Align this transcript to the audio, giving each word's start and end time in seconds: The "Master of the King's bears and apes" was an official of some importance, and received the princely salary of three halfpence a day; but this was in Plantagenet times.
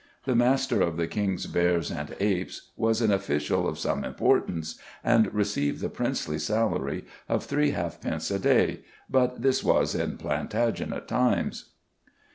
The 0.25 0.33
"Master 0.33 0.81
of 0.81 0.97
the 0.97 1.05
King's 1.05 1.45
bears 1.45 1.91
and 1.91 2.15
apes" 2.19 2.71
was 2.75 3.01
an 3.01 3.11
official 3.13 3.67
of 3.67 3.77
some 3.77 4.03
importance, 4.03 4.79
and 5.03 5.31
received 5.31 5.79
the 5.79 5.89
princely 5.89 6.39
salary 6.39 7.05
of 7.29 7.43
three 7.45 7.69
halfpence 7.69 8.31
a 8.31 8.39
day; 8.39 8.79
but 9.11 9.43
this 9.43 9.63
was 9.63 9.93
in 9.93 10.17
Plantagenet 10.17 11.07
times. 11.07 11.69